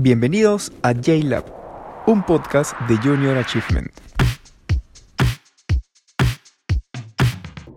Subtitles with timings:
[0.00, 1.44] Bienvenidos a JLab,
[2.06, 3.90] un podcast de Junior Achievement.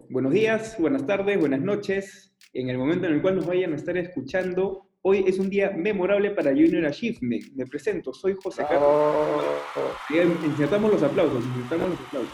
[0.07, 2.31] Buenos días, buenas tardes, buenas noches.
[2.54, 5.71] En el momento en el cual nos vayan a estar escuchando, hoy es un día
[5.71, 7.44] memorable para Junior Achievement.
[7.55, 9.44] Me presento, soy José Carlos.
[10.08, 12.33] Bien, insertamos los aplausos, insertamos los aplausos.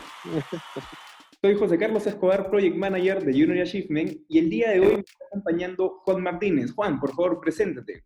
[1.40, 5.02] Soy José Carlos Escobar, Project Manager de Junior Achievement, y el día de hoy me
[5.02, 6.74] está acompañando Juan Martínez.
[6.74, 8.04] Juan, por favor, preséntate.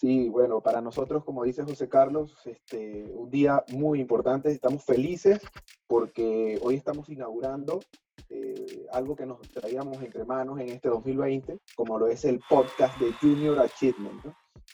[0.00, 4.48] Sí, bueno, para nosotros, como dice José Carlos, este, un día muy importante.
[4.48, 5.40] Estamos felices
[5.88, 7.80] porque hoy estamos inaugurando
[8.28, 12.96] eh, algo que nos traíamos entre manos en este 2020, como lo es el podcast
[13.00, 14.24] de Junior Achievement.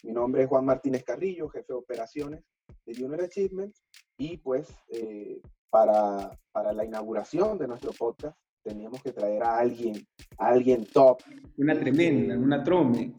[0.02, 2.44] Mi nombre es Juan Martínez Carrillo, jefe de operaciones
[2.84, 3.74] de Junior Achievement,
[4.18, 10.06] y pues eh, para, para la inauguración de nuestro podcast teníamos que traer a alguien,
[10.36, 11.22] a alguien top.
[11.56, 13.14] Una tremenda, una trome.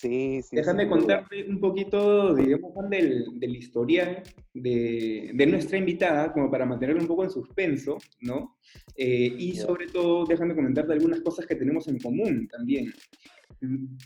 [0.00, 0.56] Sí, sí.
[0.56, 4.22] Déjame contarte un poquito, digamos, del, del historial
[4.54, 8.56] de, de, nuestra invitada, como para mantenerla un poco en suspenso, ¿no?
[8.96, 12.90] Eh, y sobre todo, déjame comentarte algunas cosas que tenemos en común también.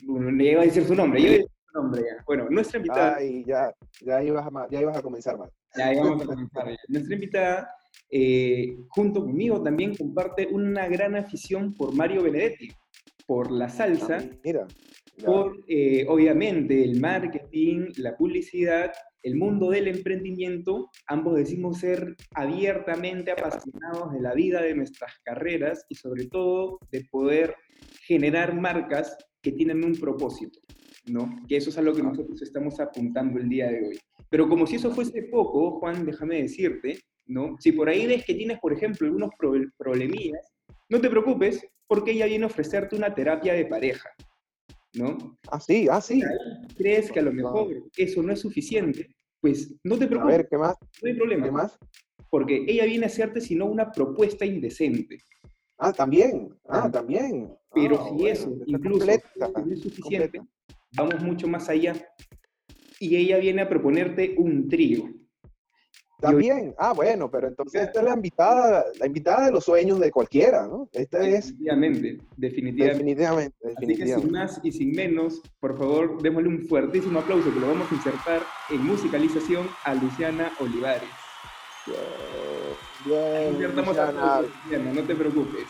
[0.05, 2.25] Bueno, le iba a decir su nombre, yo iba a decir su nombre ya.
[2.27, 3.17] Bueno, nuestra invitada...
[3.19, 3.73] Ay, ya,
[4.05, 5.51] ya, ibas a, ya ibas a comenzar mal.
[5.77, 6.69] Ya íbamos a comenzar.
[6.71, 6.77] Ya.
[6.89, 7.71] Nuestra invitada,
[8.11, 12.73] eh, junto conmigo, también comparte una gran afición por Mario Benedetti,
[13.29, 14.19] por la salsa.
[14.21, 14.67] Ah, mira
[15.25, 20.91] por, eh, obviamente, el marketing, la publicidad, el mundo del emprendimiento.
[21.07, 27.05] Ambos decimos ser abiertamente apasionados de la vida, de nuestras carreras y sobre todo de
[27.11, 27.55] poder
[28.03, 30.61] generar marcas que tienen un propósito,
[31.07, 31.29] ¿no?
[31.49, 33.99] Que eso es a lo que nosotros estamos apuntando el día de hoy.
[34.31, 37.57] Pero como si eso fuese poco, Juan, déjame decirte, ¿no?
[37.61, 39.31] Si por ahí ves que tienes, por ejemplo, algunos
[39.79, 40.53] problemillas,
[40.89, 44.11] no te preocupes, porque ella viene a ofrecerte una terapia de pareja.
[44.95, 45.39] ¿No?
[45.51, 46.23] Ah, sí, ah, sí.
[46.77, 49.15] ¿Crees que a lo mejor eso no es suficiente?
[49.41, 50.35] Pues no te preocupes.
[50.35, 50.77] A ver, ¿qué más?
[51.03, 51.45] No hay problema.
[51.45, 51.79] ¿Qué más?
[52.31, 55.19] Porque ella viene a hacerte sino una propuesta indecente.
[55.79, 56.49] Ah, también.
[56.69, 57.53] Ah, también.
[57.75, 59.13] Pero ah, si bueno, eso incluso no
[59.73, 60.47] es suficiente, completa.
[60.97, 61.95] vamos mucho más allá.
[63.01, 65.13] Y ella viene a proponerte un trío.
[66.25, 70.11] También, ah, bueno, pero entonces esta es la invitada, la invitada de los sueños de
[70.11, 70.89] cualquiera, ¿no?
[70.93, 72.19] Esta definitivamente, es...
[72.37, 73.57] Definitivamente, definitivamente.
[73.77, 77.69] Así que sin más y sin menos, por favor, démosle un fuertísimo aplauso que lo
[77.69, 81.09] vamos a insertar en musicalización a Luciana Olivares.
[83.05, 84.41] Bien, bien Luciana.
[84.41, 85.67] Luciana, no te preocupes.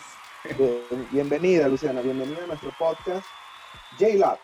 [0.57, 3.27] Bien, bienvenida, Luciana, bienvenida a nuestro podcast
[3.99, 4.39] J-Lab.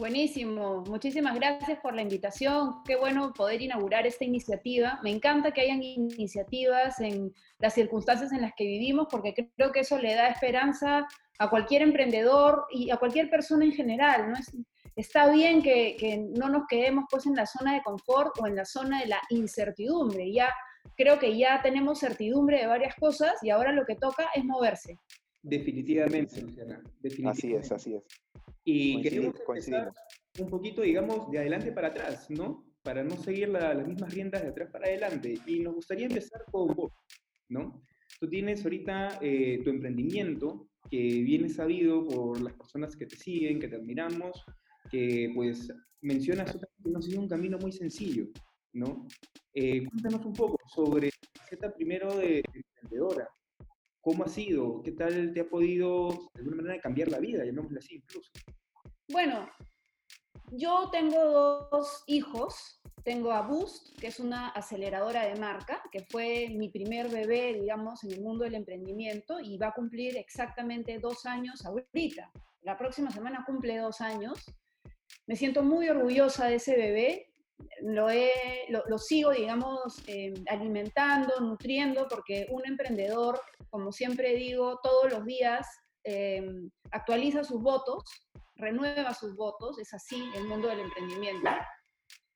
[0.00, 2.82] Buenísimo, muchísimas gracias por la invitación.
[2.86, 4.98] Qué bueno poder inaugurar esta iniciativa.
[5.02, 9.80] Me encanta que hayan iniciativas en las circunstancias en las que vivimos porque creo que
[9.80, 11.06] eso le da esperanza
[11.38, 14.30] a cualquier emprendedor y a cualquier persona en general.
[14.30, 14.38] ¿no?
[14.38, 14.50] Es,
[14.96, 18.56] está bien que, que, no nos quedemos pues en la zona de confort o en
[18.56, 20.32] la zona de la incertidumbre.
[20.32, 20.48] Ya
[20.96, 24.96] creo que ya tenemos certidumbre de varias cosas y ahora lo que toca es moverse.
[25.42, 26.82] Definitivamente, Luciana.
[27.00, 27.28] Definitivamente.
[27.30, 28.04] Así es, así es.
[28.64, 29.34] Y queremos
[30.38, 32.64] un poquito, digamos, de adelante para atrás, ¿no?
[32.82, 35.38] Para no seguir la, las mismas riendas de atrás para adelante.
[35.46, 36.92] Y nos gustaría empezar con vos,
[37.48, 37.82] ¿no?
[38.18, 43.60] Tú tienes ahorita eh, tu emprendimiento que viene sabido por las personas que te siguen,
[43.60, 44.44] que te admiramos,
[44.90, 45.72] que pues
[46.02, 48.26] mencionas que no ha sido un camino muy sencillo,
[48.72, 49.06] ¿no?
[49.54, 53.28] Eh, cuéntanos un poco sobre la faceta primero de emprendedora.
[54.00, 54.82] ¿Cómo ha sido?
[54.82, 58.30] ¿Qué tal te ha podido, de alguna manera, cambiar la vida, llamémoslo así incluso?
[59.08, 59.48] Bueno,
[60.52, 62.80] yo tengo dos hijos.
[63.04, 68.04] Tengo a Boost, que es una aceleradora de marca, que fue mi primer bebé, digamos,
[68.04, 72.30] en el mundo del emprendimiento y va a cumplir exactamente dos años ahorita.
[72.62, 74.44] La próxima semana cumple dos años.
[75.26, 77.29] Me siento muy orgullosa de ese bebé.
[77.82, 78.08] Lo,
[78.86, 83.40] lo sigo, digamos, eh, alimentando, nutriendo, porque un emprendedor,
[83.70, 85.66] como siempre digo, todos los días
[86.04, 86.42] eh,
[86.92, 88.04] actualiza sus votos
[88.60, 91.50] renueva sus votos, es así el mundo del emprendimiento.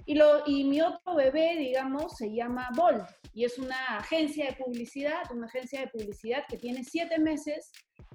[0.06, 4.56] Y, lo, y mi otro bebé, digamos, se llama Bold y es una agencia de
[4.56, 7.72] publicidad, una agencia de publicidad que tiene siete meses,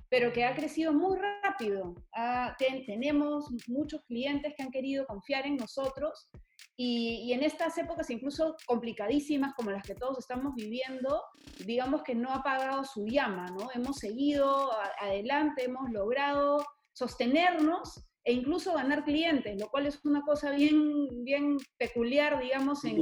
[0.08, 1.96] pero que ha crecido muy rápido.
[2.16, 6.30] Ah, ten, tenemos muchos clientes que han querido confiar en nosotros
[6.78, 11.22] y, y, en estas épocas incluso complicadísimas como las que todos estamos viviendo,
[11.66, 13.70] digamos que no ha apagado su llama, ¿no?
[13.74, 14.72] Hemos seguido
[15.02, 21.58] adelante, hemos logrado sostenernos e incluso ganar clientes, lo cual es una cosa bien, bien
[21.78, 22.98] peculiar, digamos, en,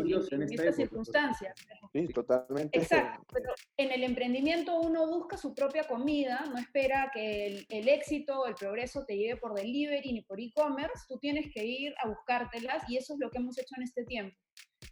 [0.52, 1.54] estas circunstancias.
[1.92, 2.78] Sí, totalmente.
[2.78, 7.88] Exacto, pero en el emprendimiento uno busca su propia comida, no espera que el, el
[7.90, 12.08] éxito, el progreso te llegue por delivery ni por e-commerce, tú tienes que ir a
[12.08, 14.38] buscártelas y eso es lo que hemos hecho en este tiempo.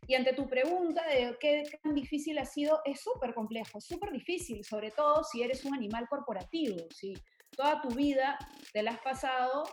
[0.07, 4.63] Y ante tu pregunta de qué tan difícil ha sido, es súper complejo, súper difícil,
[4.63, 7.13] sobre todo si eres un animal corporativo, si
[7.55, 8.37] toda tu vida
[8.73, 9.63] te la has pasado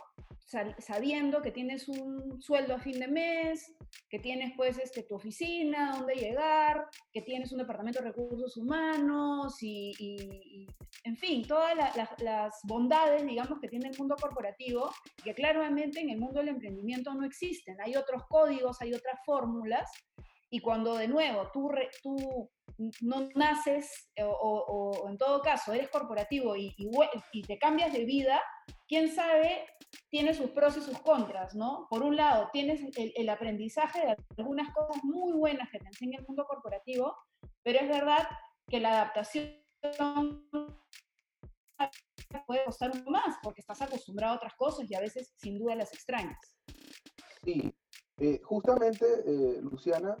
[0.79, 3.75] sabiendo que tienes un sueldo a fin de mes,
[4.09, 9.57] que tienes pues este, tu oficina, donde llegar, que tienes un departamento de recursos humanos
[9.61, 10.67] y,
[11.03, 11.75] en fin, todas
[12.19, 14.91] las bondades, digamos, que tiene el mundo corporativo,
[15.23, 17.77] que claramente en el mundo del emprendimiento no existen.
[17.81, 19.89] Hay otros códigos, hay otras fórmulas,
[20.53, 21.71] y cuando de nuevo tú,
[22.03, 22.51] tú
[23.01, 28.39] no naces o, en todo caso eres corporativo y, y, te cambias de vida,
[28.87, 29.65] quién sabe,
[30.11, 31.87] tiene sus pros y sus contras, ¿no?
[31.89, 36.19] Por un lado, tienes el, el aprendizaje de algunas cosas muy buenas que te enseña
[36.19, 37.17] el mundo corporativo,
[37.63, 38.27] pero es verdad
[38.69, 39.59] que la adaptación
[42.45, 45.91] puede costar más porque estás acostumbrado a otras cosas y a veces sin duda las
[45.95, 46.37] extrañas.
[47.43, 47.73] Sí,
[48.19, 50.15] eh, justamente, eh, Luciana,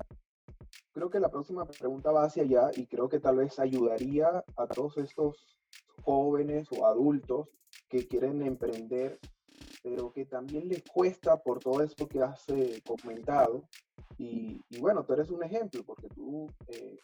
[0.93, 4.67] creo que la próxima pregunta va hacia allá y creo que tal vez ayudaría a
[4.67, 5.57] todos estos
[6.03, 7.49] jóvenes o adultos
[7.89, 9.19] que quieren emprender,
[9.81, 13.67] pero que también les cuesta por todo esto que has eh, comentado.
[14.17, 16.97] Y, bueno, tú eres un ejemplo porque tú eh,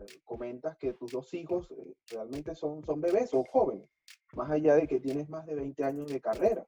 [0.00, 1.72] eh, comentas que tus dos hijos
[2.10, 3.88] realmente son, son bebés o jóvenes,
[4.34, 6.66] más allá de que tienes más de 20 años de carrera.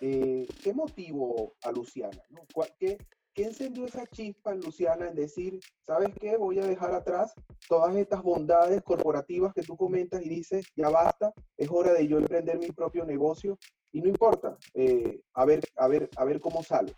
[0.00, 2.20] ¿Qué motivó a Luciana?
[2.30, 2.40] ¿no?
[2.76, 2.98] ¿Qué,
[3.34, 6.36] ¿Qué encendió esa chispa en Luciana en decir, ¿sabes qué?
[6.36, 7.32] Voy a dejar atrás
[7.66, 12.18] todas estas bondades corporativas que tú comentas y dices, ya basta, es hora de yo
[12.18, 13.58] emprender mi propio negocio
[13.90, 16.94] y no importa, eh, a, ver, a, ver, a ver cómo sale.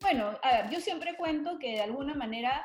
[0.00, 0.38] Bueno,
[0.70, 2.64] yo siempre cuento que de alguna manera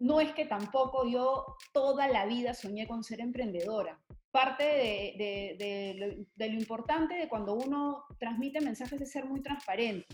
[0.00, 4.00] no es que tampoco yo toda la vida soñé con ser emprendedora.
[4.32, 10.06] Parte de, lo, lo importante de cuando uno transmite mensajes es ser muy transparente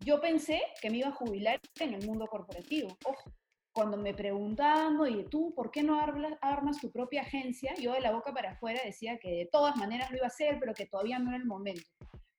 [0.00, 2.96] yo pensé que me iba a jubilar en el mundo corporativo.
[3.04, 3.32] Ojo,
[3.72, 6.00] cuando me preguntaban, oye, tú, ¿por qué no
[6.40, 7.74] armas tu propia agencia?
[7.74, 10.58] Yo de la boca para afuera decía que de todas maneras lo iba a hacer,
[10.58, 11.82] pero que todavía no era el momento.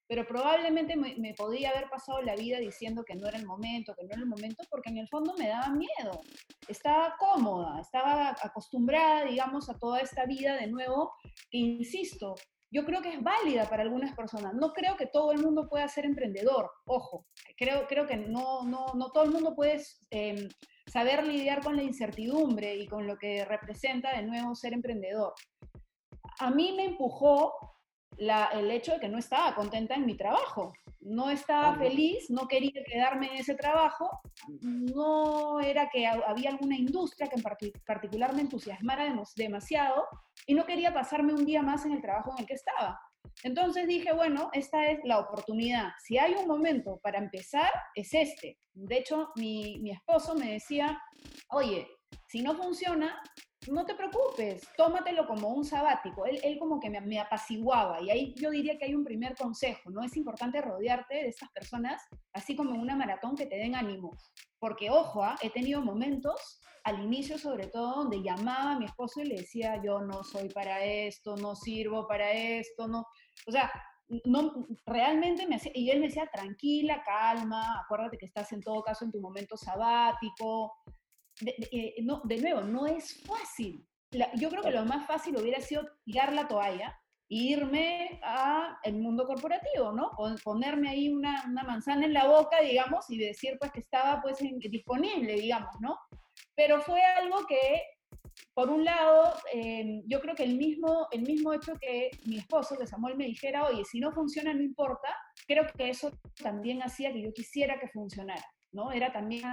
[0.07, 3.94] Pero probablemente me, me, podría haber pasado la vida diciendo que no era el momento,
[3.94, 6.21] que no era el momento, porque en el fondo me daba miedo.
[6.68, 11.13] Estaba cómoda, estaba acostumbrada, digamos, a toda esta vida de nuevo,
[11.51, 12.36] que insisto,
[12.72, 14.54] yo creo que es válida para algunas personas.
[14.54, 17.25] No creo que todo el mundo pueda ser emprendedor, ojo,
[17.58, 20.50] creo, creo que no, no, no todo el mundo puede em,
[20.86, 25.34] saber lidiar con la incertidumbre y con lo que representa de nuevo ser emprendedor.
[26.40, 27.54] A mí me empujó
[28.18, 30.74] el hecho de que no estaba contenta en mi trabajo,
[31.07, 34.21] no estaba feliz, no quería quedarme en ese trabajo,
[34.62, 37.44] no era que había alguna industria que en
[37.86, 40.06] particular me entusiasmara demasiado
[40.45, 43.00] y no quería pasarme un día más en el trabajo en el que estaba.
[43.44, 45.92] Entonces dije, bueno, esta es la oportunidad.
[46.04, 48.57] Si hay un momento para empezar, es este.
[48.74, 51.00] De hecho, mi, mi esposo me decía,
[51.50, 51.88] oye,
[52.27, 53.21] si no funciona,
[53.71, 56.25] no te preocupes, tómatelo como un sabático.
[56.25, 59.89] Él, él como que me, apaciguaba y ahí yo diría que hay un primer consejo,
[59.89, 60.03] ¿no?
[60.03, 62.01] Es importante rodearte de estas personas,
[62.33, 64.15] así como en una maratón, que te den ánimo.
[64.59, 65.35] Porque, ojo, ¿ah?
[65.41, 69.81] he tenido momentos, al inicio sobre todo, donde llamaba a mi esposo y le decía,
[69.83, 73.06] yo no soy para esto, no sirvo para esto, no.
[73.45, 73.71] O sea,
[74.25, 78.81] no, realmente me hacía, y él me decía, tranquila, calma, acuérdate que estás en todo
[78.81, 80.74] caso en tu momento sabático,
[81.41, 83.86] de, eh, no, de nuevo, no es fácil.
[84.12, 86.98] yo creo que lo más fácil hubiera sido tirar la toalla
[87.29, 90.12] e irme al mundo corporativo, ¿no?
[90.44, 94.38] Ponerme ahí una, una, manzana en la boca, digamos, y decir pues que estaba pues
[94.39, 95.98] disponible, digamos, ¿no?
[96.56, 97.82] Pero fue algo que,
[98.53, 102.77] por un lado, em, yo creo que el mismo, el mismo hecho que mi esposo,
[102.77, 105.15] que Samuel, me dijera, oye, si no funciona, no importa,
[105.48, 108.44] creo que eso también hacía que yo quisiera que funcionara.
[108.77, 108.91] ¿No?
[108.91, 109.43] Era también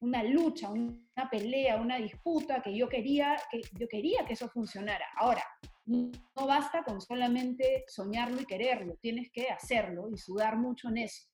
[0.00, 5.04] una lucha, una pelea, una disputa que yo quería que, yo quería que eso funcionara.
[5.16, 5.42] Ahora,
[5.84, 11.28] no basta con solamente soñarlo y quererlo, tienes que hacerlo y sudar mucho en eso.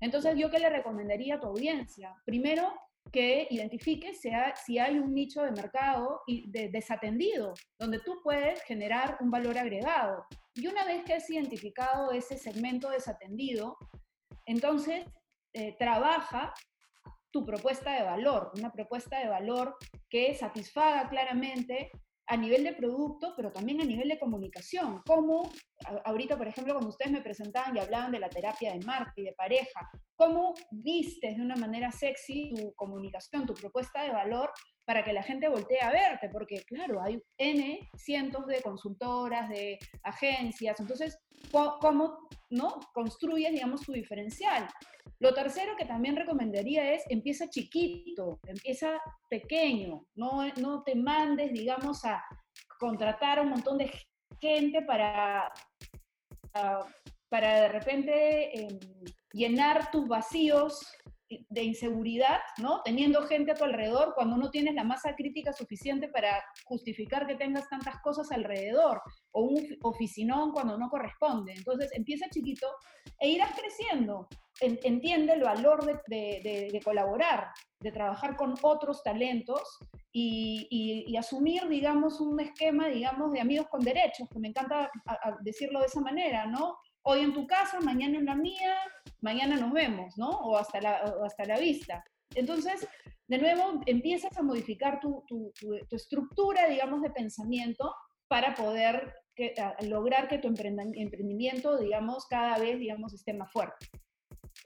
[0.00, 2.14] Entonces, ¿yo qué le recomendaría a tu audiencia?
[2.24, 2.72] Primero,
[3.12, 4.20] que identifiques
[4.64, 10.24] si hay un nicho de mercado desatendido, donde tú puedes generar un valor agregado.
[10.54, 13.76] Y una vez que has identificado ese segmento desatendido,
[14.46, 15.04] entonces
[15.54, 16.52] eh, trabaja
[17.36, 19.76] tu propuesta de valor, una propuesta de valor
[20.08, 21.90] que satisfaga claramente
[22.26, 25.02] a nivel de producto, pero también a nivel de comunicación.
[25.06, 25.52] Cómo,
[26.04, 29.24] ahorita, por ejemplo, cuando ustedes me presentaban y hablaban de la terapia de marca y
[29.24, 34.50] de pareja, cómo vistes de una manera sexy tu comunicación, tu propuesta de valor
[34.84, 39.78] para que la gente voltee a verte, porque claro, hay N cientos de consultoras, de
[40.02, 41.18] agencias, entonces,
[41.50, 42.18] ¿cómo
[42.50, 44.68] no construyes, digamos, tu diferencial?
[45.18, 52.04] Lo tercero que también recomendaría es empieza chiquito, empieza pequeño, no, no te mandes, digamos,
[52.04, 52.22] a
[52.78, 53.90] contratar a un montón de
[54.40, 55.52] gente para,
[57.28, 58.78] para de repente em,
[59.32, 60.80] llenar tus vacíos
[61.28, 62.82] de inseguridad, ¿no?
[62.84, 67.34] Teniendo gente a tu alrededor cuando no tienes la masa crítica suficiente para justificar que
[67.34, 69.02] tengas tantas cosas alrededor,
[69.32, 71.52] o un oficinón cuando no corresponde.
[71.52, 72.68] Entonces, empieza chiquito
[73.18, 74.28] e irás creciendo.
[74.60, 77.48] Entiende el valor de, colaborar,
[77.80, 79.78] de trabajar con otros talentos
[80.12, 84.90] y, asumir, digamos, un esquema, digamos, de amigos con derechos, que me encanta
[85.40, 86.76] decirlo de esa manera, ¿no?
[87.02, 88.76] Hoy en tu casa, mañana en la mía,
[89.20, 90.30] mañana nos vemos, ¿no?
[90.30, 92.02] O hasta la, hasta la vista.
[92.34, 92.86] Entonces,
[93.28, 95.24] de nuevo, empiezas a modificar tu,
[95.90, 97.92] estructura, digamos, de pensamiento
[98.28, 99.14] para poder
[99.82, 103.86] lograr que tu emprendimiento, digamos, cada vez, digamos, esté más fuerte.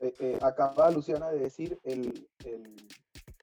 [0.01, 2.29] Eh, eh, acaba Luciana de decir el,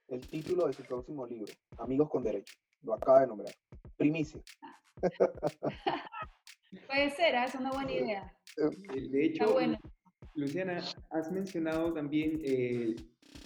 [0.08, 2.56] el, título de su próximo libro, Amigos con Derecho.
[2.82, 3.54] Lo acaba de nombrar.
[3.98, 4.42] Primicia.
[6.88, 7.46] Puede ser, ¿ah?
[7.46, 8.34] es una buena idea.
[8.58, 9.58] Eh, de hecho,
[10.36, 12.96] Luciana, has mencionado también eh,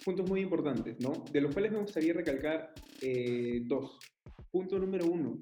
[0.04, 1.14] puntos muy importantes, ¿no?
[1.32, 4.00] De los cuales me gustaría recalcar eh, dos.
[4.52, 5.40] Punto número uno.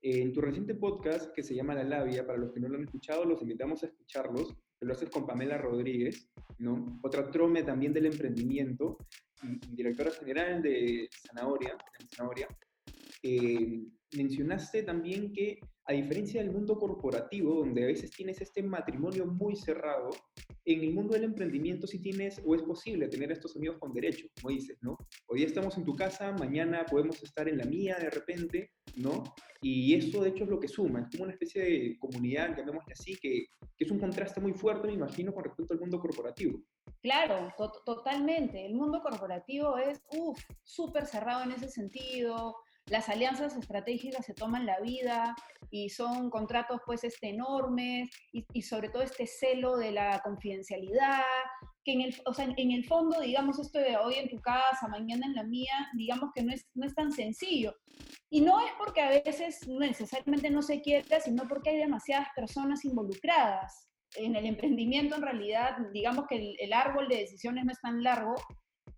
[0.00, 2.84] En tu reciente podcast, que se llama La Labia, para los que no lo han
[2.84, 4.56] escuchado, los invitamos a escucharlos.
[4.82, 7.00] Lo haces con Pamela Rodríguez, ¿no?
[7.02, 8.98] Otra trome también del emprendimiento,
[9.70, 11.76] directora general de Zanahoria.
[11.98, 12.48] De Zanahoria.
[14.16, 19.56] mencionaste también que a diferencia del mundo corporativo, donde a veces tienes este matrimonio muy
[19.56, 20.10] cerrado,
[20.64, 24.26] en el mundo del emprendimiento sí tienes o es posible tener estos amigos con derecho,
[24.40, 24.96] como dices, ¿no?
[25.26, 29.24] Hoy estamos en tu casa, mañana podemos estar en la mía de repente, ¿no?
[29.60, 32.92] Y eso de hecho es lo que suma, es como una especie de comunidad, llamémosle
[32.92, 33.46] así, que,
[33.76, 36.60] que es un contraste muy fuerte, me imagino, con respecto al mundo corporativo.
[37.00, 37.52] Claro,
[37.84, 38.64] totalmente.
[38.64, 42.54] El mundo corporativo es, uff, súper cerrado en ese sentido
[42.86, 45.34] las alianzas estratégicas se toman la vida
[45.70, 51.22] y son contratos pues este, enormes y, sobre todo este celo de la confidencialidad,
[51.84, 54.88] que en el, o sea, en el fondo, digamos, esto de hoy en tu casa,
[54.88, 57.74] mañana en la mía, digamos que no es, no es tan sencillo.
[58.30, 62.84] Y no es porque a veces necesariamente no se quiera, sino porque hay demasiadas personas
[62.84, 63.88] involucradas.
[64.16, 68.02] En el emprendimiento, en realidad, digamos que el, el árbol de decisiones no es tan
[68.02, 68.34] largo,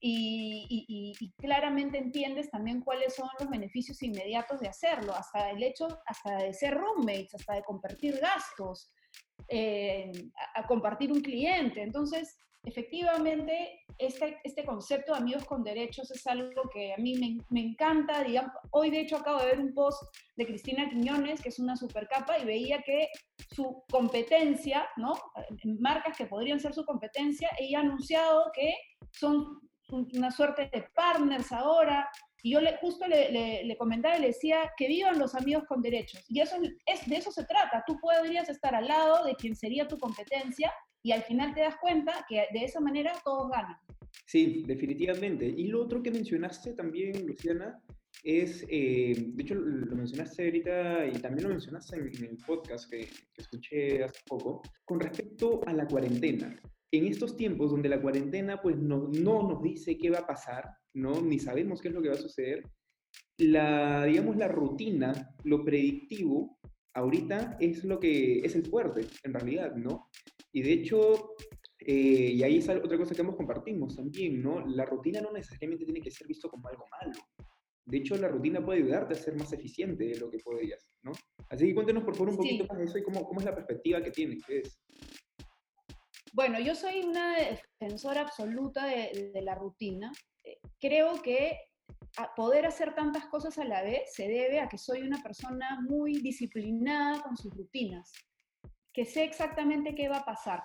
[0.00, 6.36] y, claramente entiendes también cuáles son los beneficios inmediatos de hacerlo, hasta el hecho, hasta
[6.36, 8.92] de ser roommates, hasta de compartir gastos,
[9.48, 10.12] eh,
[10.54, 11.82] a, compartir un cliente.
[11.82, 17.38] Entonces, efectivamente, este, este concepto de amigos con derechos es algo que a mí me,
[17.50, 18.22] me, encanta.
[18.24, 20.02] Digamos, hoy, de hecho, acabo de ver un post
[20.36, 23.08] de Cristina Quiñones, que es una super capa, y veía que
[23.54, 25.14] su competencia, ¿no?
[25.78, 28.74] marcas que podrían ser su competencia, ella ha anunciado que
[29.12, 29.60] son
[29.90, 32.08] una suerte de partners ahora.
[32.42, 35.80] Y yo le, justo le, le, comentaba y le decía que vivan los amigos con
[35.80, 36.22] derechos.
[36.28, 37.82] Y eso es, de eso se trata.
[37.86, 40.72] Tú podrías estar al lado de quien sería tu competencia
[41.02, 43.76] y al final te das cuenta que de esa manera todos ganan.
[44.26, 45.46] Sí, definitivamente.
[45.46, 47.82] Y lo otro que mencionaste también, Luciana,
[48.22, 53.00] es, eh, de hecho lo mencionaste ahorita y también lo mencionaste en, el podcast que,
[53.00, 56.54] que, escuché hace poco, con respecto a la cuarentena
[56.98, 60.64] en estos tiempos donde la cuarentena pues no, no nos dice qué va a pasar,
[60.94, 61.20] ¿no?
[61.20, 62.62] ni sabemos qué es lo que va a suceder,
[63.38, 66.58] la, digamos, la rutina, lo predictivo,
[66.94, 70.08] ahorita es lo que es el fuerte, en realidad, ¿no?
[70.52, 71.34] Y de hecho,
[71.80, 74.64] eh, y ahí es otra cosa que hemos compartimos también, ¿no?
[74.66, 77.18] La rutina no necesariamente tiene que ser visto como algo malo.
[77.86, 81.12] De hecho, la rutina puede ayudarte a ser más eficiente de lo que podrías, ¿no?
[81.48, 83.54] Así que cuéntenos por favor un poquito más de eso y cómo, cómo es la
[83.54, 84.80] perspectiva que tienen ustedes.
[86.34, 90.10] Bueno, yo soy una defensora absoluta de, la rutina.
[90.42, 91.56] Eh, creo que
[92.34, 96.14] poder hacer tantas cosas a la vez se debe a que soy una persona muy
[96.14, 98.10] disciplinada con sus rutinas,
[98.92, 100.60] que sé exactamente qué va a pasar.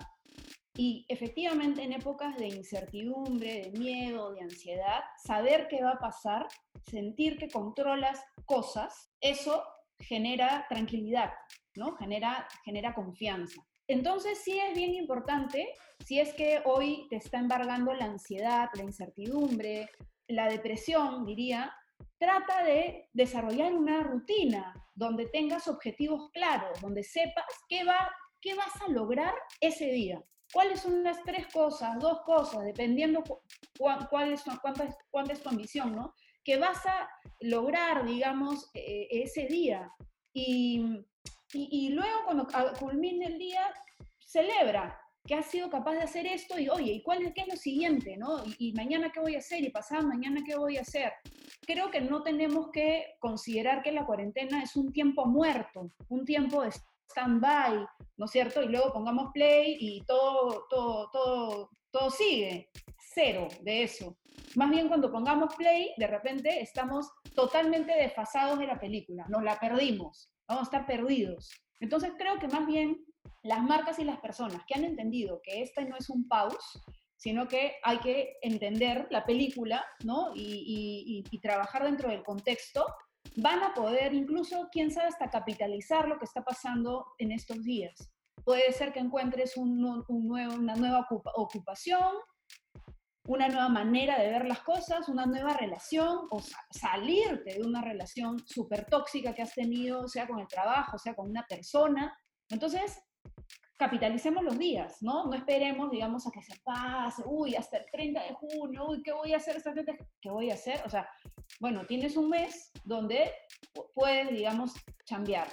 [0.74, 6.48] Y efectivamente en épocas de incertidumbre, de miedo, de ansiedad, saber qué va a pasar,
[6.82, 9.62] sentir que controlas cosas, eso
[10.00, 11.30] genera tranquilidad,
[11.76, 11.94] ¿no?
[11.96, 13.62] Genera, genera confianza.
[13.90, 15.74] Entonces sí es bien importante,
[16.06, 19.90] si es que hoy te está embargando la ansiedad, la incertidumbre,
[20.28, 21.74] la depresión, diría,
[22.16, 28.08] trata de desarrollar una rutina donde tengas objetivos claros, donde sepas qué, va,
[28.40, 30.22] qué vas a lograr ese día.
[30.52, 33.24] ¿Cuáles son las tres cosas, dos cosas, dependiendo
[33.76, 36.14] cuál es, cuánta, es tu ambición, ¿no?
[36.44, 37.08] Que vas a
[37.40, 39.90] lograr, digamos, e, e, ese día.
[40.32, 41.04] Y,
[41.52, 42.46] y, luego, cuando
[42.78, 43.62] culmine el día,
[44.18, 47.56] celebra que has sido capaz de hacer esto y, oye, ¿y cuál qué es lo
[47.56, 48.44] siguiente, no?
[48.44, 51.12] Y, y mañana qué voy a hacer y pasado mañana qué voy a hacer.
[51.66, 56.62] Creo que no tenemos que considerar que la cuarentena es un tiempo muerto, un tiempo
[56.62, 56.70] de
[57.10, 58.62] stand-by, ¿no es cierto?
[58.62, 62.70] Y luego pongamos play y todo, todo, todo, todo sigue.
[63.12, 64.16] Cero de eso.
[64.56, 69.58] Más bien cuando pongamos play, de repente estamos totalmente desfasados de la película, nos la
[69.58, 71.50] perdimos, vamos a estar perdidos.
[71.80, 72.98] Entonces creo que más bien
[73.42, 76.80] las marcas y las personas que han entendido que este no es un pause,
[77.16, 80.32] sino que hay que entender la película ¿no?
[80.34, 82.84] y, y trabajar dentro del contexto,
[83.36, 88.10] van a poder incluso, quién sabe, hasta capitalizar lo que está pasando en estos días.
[88.44, 92.14] Puede ser que encuentres un, nuevo, una nueva ocupación,
[93.26, 98.38] una nueva manera de ver las cosas, una nueva relación o salirte de una relación
[98.46, 102.16] súper tóxica que has tenido, sea con el trabajo, sea con una persona.
[102.48, 102.98] Entonces,
[103.76, 105.26] capitalicemos los días, ¿no?
[105.26, 109.12] No esperemos, digamos, a que se pase, uy, hasta el 30 de junio, uy, ¿qué
[109.12, 109.62] voy a hacer
[110.20, 110.82] ¿Qué voy a hacer?
[110.84, 111.08] O sea,
[111.60, 113.32] bueno, tienes un mes donde
[113.94, 114.74] puedes, digamos,
[115.08, 115.48] cambiar.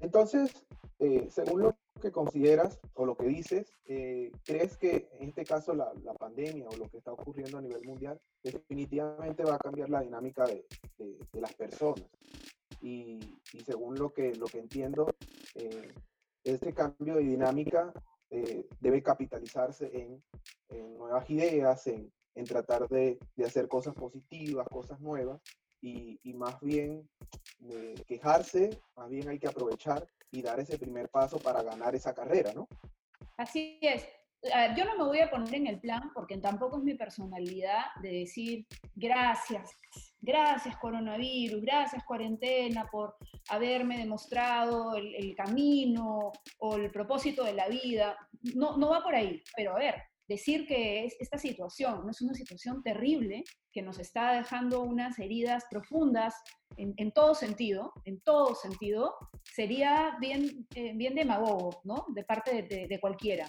[0.00, 0.66] Entonces,
[1.00, 5.74] eh, según lo que consideras o lo que dices, eh, ¿crees que en este caso
[5.74, 10.00] la, pandemia o lo que está ocurriendo a nivel mundial definitivamente va a cambiar la
[10.00, 10.66] dinámica de,
[11.32, 12.04] las personas?
[12.80, 13.18] Y,
[13.52, 15.08] y, según lo que, entiendo,
[15.54, 15.92] eh,
[16.44, 17.92] este cambio de dinámica
[18.30, 20.22] eh, debe capitalizarse en,
[20.98, 22.12] nuevas ideas, en,
[22.44, 25.40] tratar de, hacer cosas positivas, cosas nuevas,
[25.80, 27.08] y, más bien
[28.06, 32.52] quejarse, más bien hay que aprovechar y dar ese primer paso para ganar esa carrera,
[32.52, 32.68] ¿no?
[33.36, 34.06] Así es
[34.76, 38.20] yo no me voy a poner en el plan porque tampoco es mi personalidad de
[38.20, 39.70] decir gracias,
[40.20, 43.16] gracias coronavirus, gracias cuarentena por
[43.48, 48.16] haberme demostrado el, camino o el propósito de la vida.
[48.54, 49.94] No, no va por ahí, pero a ver,
[50.28, 55.18] decir que es, esta situación no es una situación terrible que nos está dejando unas
[55.18, 56.34] heridas profundas
[56.76, 62.06] en, todo sentido, en todo sentido, sería bien, eh, bien demagogo, ¿no?
[62.14, 63.46] De parte de cualquiera.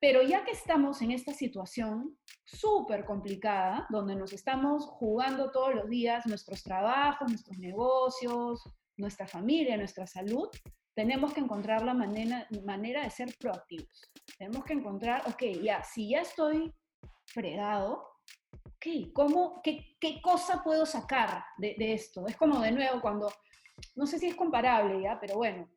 [0.00, 5.88] Pero ya que estamos en esta situación súper complicada, donde nos estamos jugando todos los
[5.88, 8.62] días nuestros trabajos, nuestros negocios,
[8.96, 10.48] nuestra familia, nuestra salud,
[10.98, 14.10] tenemos que encontrar la manera, manera de ser proactivos.
[14.36, 16.74] Tenemos que encontrar, ok, ya, si ya estoy
[17.24, 18.04] fregado,
[18.64, 22.26] ok, ¿cómo, qué, qué cosa puedo sacar de, de, esto?
[22.26, 23.30] Es como de nuevo cuando,
[23.94, 25.70] no sé si es comparable ya, pero bueno,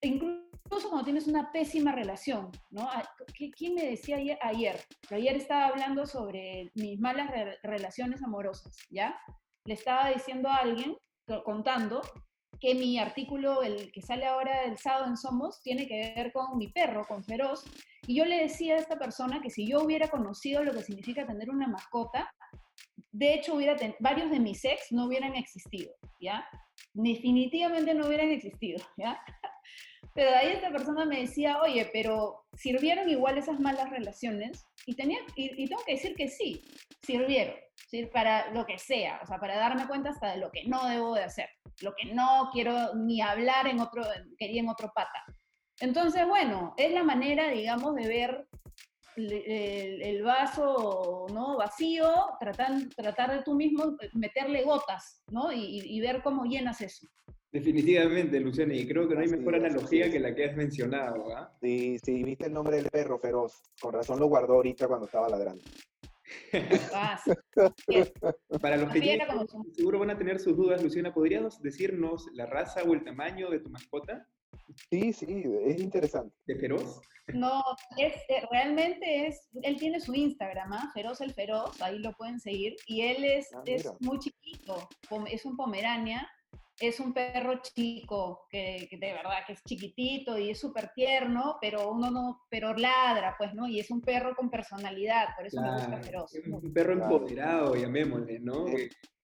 [0.00, 2.88] incluso cuando tienes una pésima relación, ¿no?
[2.88, 3.06] Ah,
[3.54, 4.38] ¿Quién me decía ayer?
[4.40, 4.80] Ayer,
[5.10, 7.30] ayer estaba hablando sobre mis malas
[7.62, 9.14] relaciones amorosas, ¿ya?
[9.66, 10.96] Le estaba diciendo a alguien,
[11.44, 12.00] contando,
[12.60, 16.58] que mi artículo, el que sale ahora el sábado en Somos, tiene que ver con
[16.58, 17.64] mi perro, con Feroz,
[18.06, 21.26] y yo le decía a esta persona que si yo hubiera conocido lo que significa
[21.26, 22.30] tener una mascota,
[23.12, 26.46] de hecho, hubiera varios de mis ex no hubieran existido, ¿ya?
[26.94, 29.20] Definitivamente no hubieran existido, ¿ya?
[30.18, 34.66] Pero ahí esta persona me decía, oye, pero ¿sirvieron igual esas malas relaciones?
[34.84, 36.64] Y, tenía, y, tengo que decir que sí,
[37.06, 37.54] sirvieron,
[37.88, 38.04] ¿sí?
[38.06, 41.14] para lo que sea, o sea, para darme cuenta hasta de lo que no debo
[41.14, 41.48] de hacer,
[41.82, 44.02] lo que no quiero ni hablar en otro,
[44.36, 45.24] quería en otro pata.
[45.78, 48.48] Entonces, bueno, es la manera, digamos, de ver
[49.14, 51.58] el, vaso ¿no?
[51.58, 55.52] vacío, tratar, tratar de tú mismo meterle gotas, ¿no?
[55.52, 57.06] Y, y ver cómo llenas eso.
[57.50, 61.34] Definitivamente, Luciana, y creo que no hay mejor analogía que la que has mencionado.
[61.34, 61.50] ¿ah?
[61.62, 63.62] Sí, sí, viste el nombre del perro feroz.
[63.80, 65.62] Con razón lo guardó ahorita cuando estaba ladrando.
[68.60, 69.18] Para los que
[69.74, 73.60] seguro van a tener sus dudas, Luciana, ¿podrías decirnos la raza o el tamaño de
[73.60, 74.28] tu mascota?
[74.90, 76.36] Sí, sí, es interesante.
[76.46, 77.00] ¿De feroz?
[77.34, 77.62] No,
[77.96, 80.90] es, eh, realmente es, él tiene su Instagram, ¿ah?
[80.94, 84.88] Feroz el Feroz, ahí lo pueden seguir, y él es, ah, es muy chiquito,
[85.30, 86.26] es un pomerania,
[86.80, 91.90] es un perro chico, que, de verdad que es chiquitito y es súper tierno, pero
[91.90, 93.66] uno no, pero ladra, pues, ¿no?
[93.66, 96.32] Y es un perro con personalidad, por eso me gusta feroz.
[96.46, 98.66] Un perro empoderado, llamémosle, ¿no?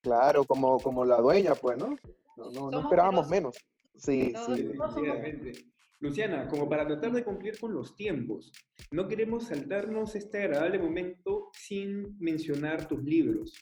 [0.01, 1.97] Claro, como, como la dueña, pues, ¿no?
[2.37, 3.57] No, no, esperábamos menos.
[3.97, 4.73] Sí, sí.
[6.01, 8.53] Luciana, como para tratar de cumplir con los tiempos,
[8.91, 13.55] no queremos saltarnos este agradable momento sin mencionar tus libros.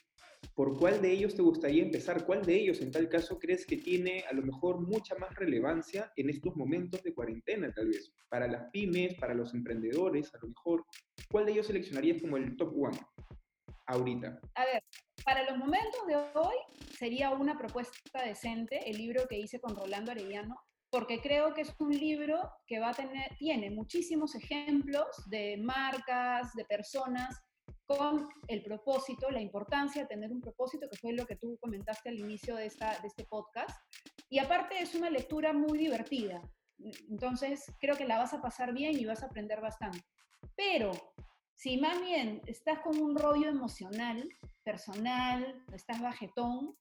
[0.55, 2.25] ¿Por cuál de ellos te gustaría empezar?
[2.25, 6.11] ¿Cuál de ellos en tal caso crees que tiene a lo mejor mucha más relevancia
[6.15, 8.13] en estos momentos de cuarentena tal vez?
[8.29, 10.85] Para las pymes, para los emprendedores, a lo mejor.
[11.31, 12.99] ¿Cuál de ellos seleccionarías como el top one
[13.87, 14.39] ahorita?
[14.55, 14.83] A ver,
[15.25, 16.55] para los momentos de hoy
[16.97, 20.55] sería una propuesta decente el libro que hice con Rolando Arellano,
[20.89, 26.53] porque creo que es un libro que va a tener, tiene muchísimos ejemplos de marcas,
[26.53, 27.41] de personas
[27.85, 32.09] con el propósito, la importancia de tener un propósito, que fue lo que tú comentaste
[32.09, 33.77] al inicio de, esta, de este podcast.
[34.29, 36.41] Y aparte es una lectura muy divertida.
[37.09, 40.01] Entonces creo que la vas a pasar bien y vas a aprender bastante.
[40.55, 40.91] Pero
[41.55, 44.27] si más bien estás con un rollo emocional,
[44.63, 46.75] personal, estás bajetón,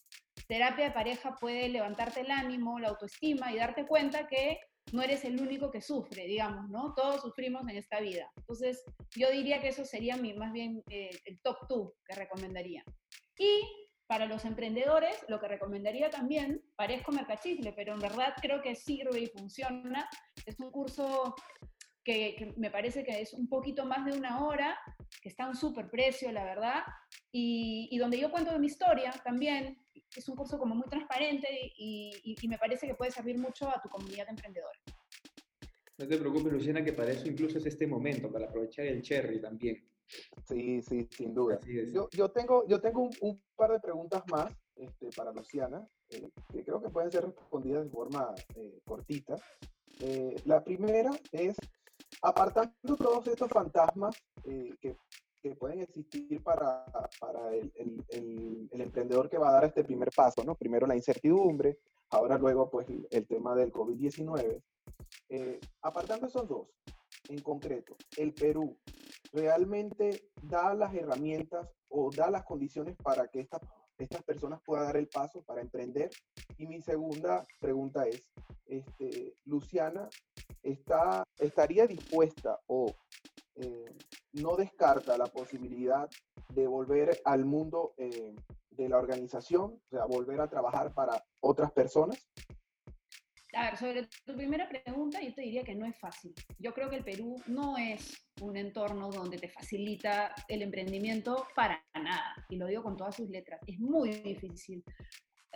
[0.49, 4.59] terapia de pareja puede levantarte el ánimo, la autoestima y darte cuenta que
[4.93, 6.95] no eres el único que sufre, digamos, ¿no?
[6.95, 8.31] Todos sufrimos en esta vida.
[8.37, 8.83] Entonces,
[9.17, 12.85] yo diría que eso sería mi, más bien eh, el top 2 que recomendaría.
[13.39, 13.63] Y
[14.07, 19.21] para los emprendedores, lo que recomendaría también, parezco mercachisle, pero en verdad creo que sirve
[19.21, 20.07] y funciona.
[20.45, 21.35] Es un curso
[22.05, 24.79] que, me parece que es un poquito más de una hora,
[25.21, 26.83] que está a un súper precio, la verdad,
[27.31, 29.79] y, y, donde yo cuento de mi historia también.
[30.15, 33.81] Es un curso como muy transparente y, y, me parece que puede servir mucho a
[33.81, 34.79] tu comunidad emprendedora.
[35.97, 39.41] No te preocupes, Luciana, que para eso incluso es este momento, para aprovechar el cherry
[39.41, 39.83] también.
[40.47, 41.61] Sí, sí, sin duda.
[41.93, 46.65] Yo, yo, tengo, yo tengo un, par de preguntas más este, para Luciana, eh, que
[46.65, 49.37] creo que pueden ser respondidas de forma eh, cortita.
[50.01, 51.57] Eh, la primera es,
[52.23, 54.97] apartando todos estos fantasmas eh, que,
[55.59, 56.85] pueden existir para,
[57.53, 60.55] el, emprendedor que va a dar este primer paso, ¿no?
[60.55, 61.81] Primero la incertidumbre,
[62.11, 64.63] ahora luego pues el, tema del COVID-19.
[65.29, 66.69] Eh, apartando esos dos,
[67.29, 68.79] en concreto, el Perú
[69.33, 73.59] realmente da las herramientas o da las condiciones para que esta,
[74.03, 76.11] estas personas puedan dar el paso para emprender.
[76.59, 78.23] Y mi segunda pregunta es,
[78.67, 80.09] este, Luciana,
[80.63, 82.95] está, estaría dispuesta o
[83.57, 83.85] eh,
[84.33, 86.09] no descarta la posibilidad
[86.55, 88.35] de volver al mundo eh,
[88.71, 92.17] de la organización, o sea, volver a trabajar para otras personas?
[93.55, 96.35] A ver, sobre tu primera pregunta, yo te diría que no es fácil.
[96.59, 101.85] Yo creo que el Perú no es un entorno donde te facilita el emprendimiento para
[101.95, 102.35] nada.
[102.49, 103.61] Y lo digo con todas sus letras.
[103.67, 104.83] Es muy difícil.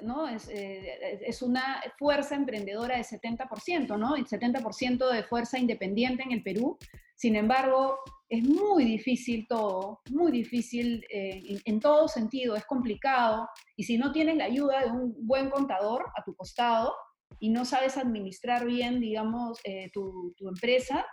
[0.03, 0.29] ¿no?
[0.29, 4.15] Es, eh, es, una fuerza emprendedora de 70%, ¿no?
[4.15, 6.77] El 70% de fuerza independiente en el Perú.
[7.15, 13.49] Sin embargo, es muy difícil todo, muy difícil eh, en, en, todo sentido, es complicado.
[13.75, 16.95] Y si no tienes la ayuda de un buen contador a tu costado
[17.39, 21.05] y no sabes administrar bien, digamos, eh, tu, tu empresa,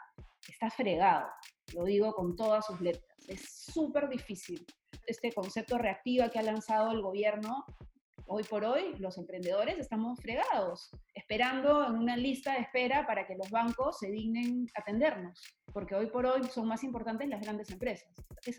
[0.47, 1.27] estás fregado.
[1.73, 3.05] Lo digo con todas sus letras.
[3.27, 4.65] Es súper difícil.
[5.05, 7.65] Este concepto reactiva que ha lanzado el gobierno
[8.25, 13.36] hoy por hoy los emprendedores estamos fregados, esperando en una lista de espera para que
[13.36, 18.09] los bancos se dignen atendernos, porque hoy por hoy son más importantes las grandes empresas.
[18.45, 18.57] Es,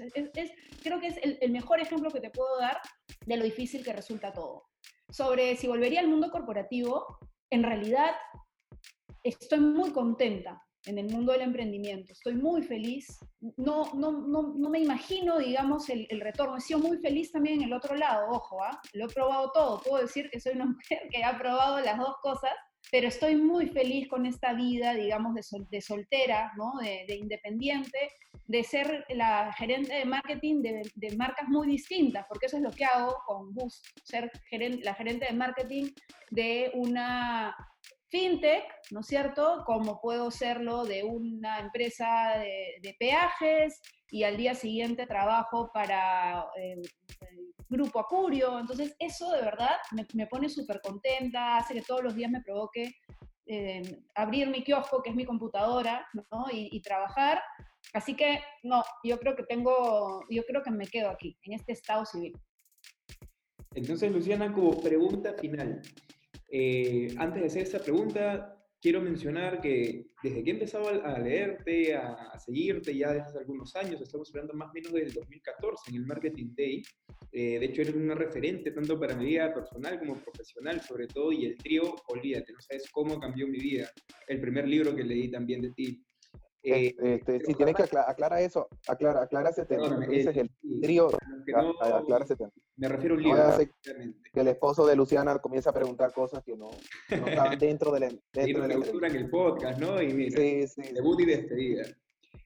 [0.83, 2.79] creo que es el, el mejor ejemplo que te puedo dar
[3.27, 4.65] de lo difícil que resulta todo.
[5.11, 7.19] Sobre si volvería al mundo corporativo,
[7.51, 8.11] en realidad
[9.23, 12.13] estoy muy contenta en el mundo del emprendimiento.
[12.13, 13.19] Estoy muy feliz.
[13.57, 16.57] No, no, no, no me imagino, digamos, el, el, retorno.
[16.57, 18.81] He sido muy feliz también en el otro lado, ojo, ¿ah?
[18.93, 19.81] lo he probado todo.
[19.83, 22.53] Puedo decir que soy una mujer que ha probado las dos cosas,
[22.91, 26.73] pero estoy muy feliz con esta vida, digamos, de, sol, de soltera, ¿no?
[26.81, 28.11] de, de, independiente,
[28.47, 32.71] de ser la gerente de marketing de, de, marcas muy distintas, porque eso es lo
[32.71, 35.91] que hago con Boost, ser gerente, la gerente de marketing
[36.31, 37.57] de una
[38.11, 39.65] fintech, ¿no es cierto?
[39.67, 43.81] Como puedo serlo de una empresa de, peajes
[44.11, 46.77] y al día siguiente trabajo para eh,
[47.21, 48.59] el Grupo Acurio.
[48.59, 52.43] Entonces, eso de verdad me, me pone súper contenta, hace que todos los días me
[52.43, 52.95] provoque
[53.47, 53.83] eh,
[54.15, 56.47] abrir mi kiosco, que es mi computadora, ¿no?
[56.51, 57.43] Y, trabajar.
[57.93, 61.73] Así que, no, yo creo que tengo, yo creo que me quedo aquí, en este
[61.73, 62.33] estado civil.
[63.75, 65.81] Entonces, Luciana, como pregunta final,
[66.51, 71.95] eh, antes de hacer esta pregunta, quiero mencionar que desde que he empezado a, leerte,
[71.95, 75.91] a, a, seguirte ya desde hace algunos años, estamos hablando más o menos del 2014
[75.91, 76.83] en el Marketing Day,
[77.33, 81.33] eh, de hecho eres una referente tanto para mi vida personal como profesional sobre todo,
[81.33, 83.91] y el trío, olvídate, no sabes cómo cambió mi vida,
[84.29, 86.05] el primer libro que leí también de ti.
[86.67, 89.87] Eh, este, si tienes que aclarar, aclara eso, aclara, aclara ese tema.
[89.87, 90.51] No, dices el
[90.81, 91.11] trío,
[91.47, 92.51] no, aclara ese tema.
[92.77, 93.45] Me refiero a un libro.
[93.47, 93.59] No
[94.33, 96.71] que el esposo de Luciana comienza a preguntar cosas que no,
[97.11, 100.01] no estaban dentro de la dentro de la en el podcast, ¿no?
[100.01, 101.85] Y mira, sí, sí, debut y despedida.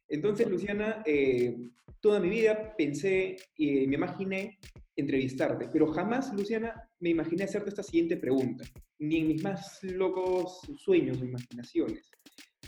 [0.09, 1.57] Entonces, Luciana, eh,
[2.01, 4.59] toda mi vida pensé y me imaginé
[4.97, 8.65] entrevistarte, pero jamás, Luciana, me imaginé hacerte esta siguiente pregunta,
[8.99, 12.11] ni en mis más locos sueños o imaginaciones.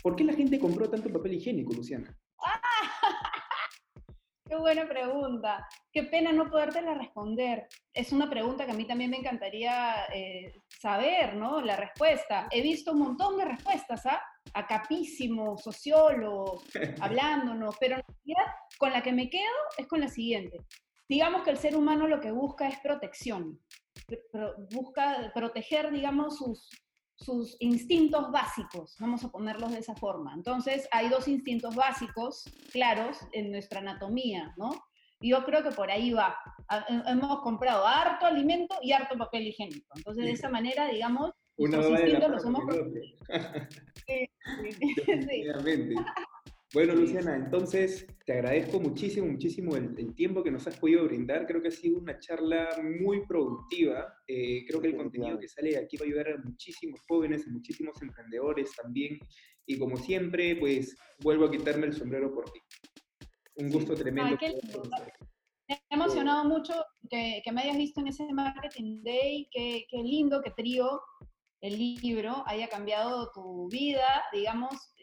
[0.01, 2.15] ¿Por qué la gente compró tanto papel higiénico, Luciana?
[4.51, 5.65] Qué buena pregunta.
[5.93, 7.67] Qué pena no podértela responder.
[7.93, 11.61] Es una pregunta que a mí también me encantaría eh, saber, ¿no?
[11.61, 12.49] La respuesta.
[12.51, 14.21] He visto un montón de respuestas, ¿ah?
[14.53, 16.65] A capísimos, sociólogos,
[17.01, 20.57] hablándonos, pero en realidad con la que me quedo es con la siguiente.
[21.07, 23.57] Digamos que el ser humano lo que busca es protección.
[24.71, 26.69] busca proteger, digamos, sus,
[27.23, 30.33] sus instintos básicos, vamos a ponerlos de esa forma.
[30.33, 34.71] Entonces, hay dos instintos básicos claros en nuestra anatomía, ¿no?
[35.19, 36.35] Yo creo que por ahí va.
[37.05, 39.87] Hemos comprado harto alimento y harto papel higiénico.
[39.95, 42.63] Entonces, de esa manera, digamos, nuestros instintos los hemos...
[44.07, 44.29] sí,
[45.05, 45.43] sí.
[46.73, 51.45] Bueno, Luciana, entonces te agradezco muchísimo, muchísimo el, tiempo que nos has podido brindar.
[51.45, 54.13] Creo que ha sido una charla muy productiva.
[54.25, 57.45] Eh, creo que el contenido que sale de aquí va a ayudar a muchísimos jóvenes,
[57.45, 59.19] a muchísimos emprendedores también.
[59.65, 62.59] Y como siempre, pues vuelvo a quitarme el sombrero por ti.
[63.55, 64.37] Un gusto tremendo.
[64.39, 66.73] me ha emocionado mucho
[67.09, 69.49] que, me hayas visto en ese Marketing Day.
[69.51, 71.01] Qué, qué lindo que Trío,
[71.61, 74.93] el libro, haya cambiado tu vida, digamos,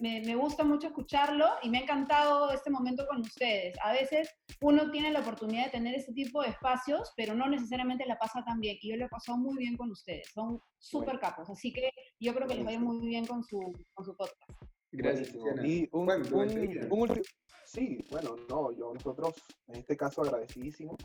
[0.00, 3.76] me, gusta mucho escucharlo y me ha encantado este momento con ustedes.
[3.82, 8.06] A veces uno tiene la oportunidad de tener este tipo de espacios, pero no necesariamente
[8.06, 8.76] la pasa tan bien.
[8.80, 10.30] Y yo lo he pasado muy bien con ustedes.
[10.32, 11.50] Son súper capos.
[11.50, 13.60] Así que yo creo que les va a ir muy bien con su,
[13.92, 14.50] con su podcast.
[14.92, 15.34] Gracias.
[15.64, 17.22] Y un, un,
[17.64, 19.34] sí, bueno, no, yo nosotros
[19.66, 20.96] en este caso agradecidísimos,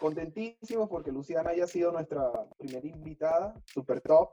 [0.00, 4.30] contentísimos porque Luciana haya sido nuestra primera invitada, super top.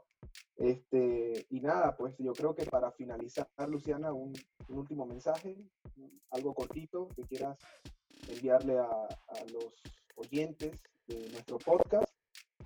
[0.58, 4.34] Este, y nada, pues yo creo que para finalizar, Luciana, un,
[4.70, 5.58] último mensaje,
[6.32, 7.58] algo cortito que quieras
[8.30, 9.74] enviarle a, a los
[10.16, 12.12] oyentes de nuestro podcast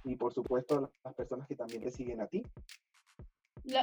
[0.05, 2.43] y por supuesto a las personas que también te siguen a ti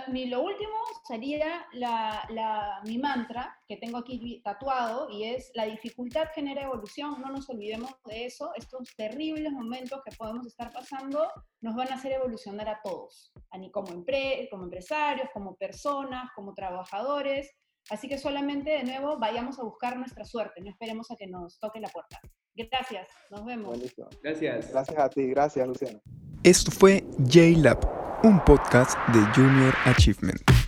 [0.08, 0.72] mi, lo último
[1.06, 7.30] sería la, mi mantra que tengo aquí tatuado y es la dificultad genera evolución, no
[7.30, 11.28] nos olvidemos de eso, estos terribles momentos que podemos estar pasando
[11.60, 13.32] nos van a hacer evolucionar a todos,
[13.72, 14.04] como,
[14.50, 17.50] como empresarios, como personas, como trabajadores,
[17.90, 21.58] así que solamente de nuevo vayamos a buscar nuestra suerte, no esperemos a que nos
[21.58, 22.20] toque la puerta.
[22.54, 23.78] Gracias, nos vemos.
[24.22, 24.70] Gracias.
[24.70, 26.00] Gracias a ti, gracias Luciano.
[26.42, 30.65] Esto fue J-Lab un podcast de Junior Achievement.